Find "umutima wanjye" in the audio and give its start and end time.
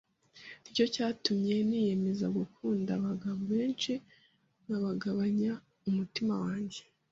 5.89-6.81